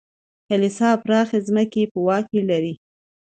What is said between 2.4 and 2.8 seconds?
لرلې.